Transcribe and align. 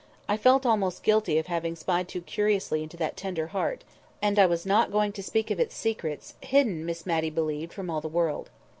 I 0.27 0.35
felt 0.35 0.65
almost 0.65 1.03
guilty 1.03 1.37
of 1.37 1.45
having 1.45 1.75
spied 1.75 2.07
too 2.07 2.21
curiously 2.21 2.81
into 2.81 2.97
that 2.97 3.15
tender 3.15 3.49
heart, 3.49 3.83
and 4.19 4.39
I 4.39 4.47
was 4.47 4.65
not 4.65 4.91
going 4.91 5.11
to 5.11 5.21
speak 5.21 5.51
of 5.51 5.59
its 5.59 5.75
secrets—hidden, 5.75 6.83
Miss 6.87 7.05
Matty 7.05 7.29
believed, 7.29 7.71
from 7.71 7.91
all 7.91 8.01
the 8.01 8.07
world. 8.07 8.49